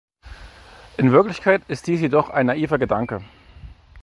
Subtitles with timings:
[0.97, 3.23] In Wirklichkeit ist dies jedoch ein naiver Gedanke.